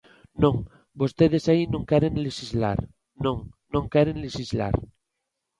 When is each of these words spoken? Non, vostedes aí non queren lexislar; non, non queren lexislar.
Non, 0.43 0.55
vostedes 1.01 1.43
aí 1.51 1.63
non 1.73 1.83
queren 1.89 2.23
lexislar; 2.25 2.77
non, 3.25 3.37
non 3.73 3.83
queren 3.93 4.17
lexislar. 4.25 4.75